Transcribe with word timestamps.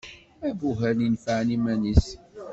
Abuhal 0.49 0.97
inefɛen 1.07 1.49
iman-is. 1.57 2.07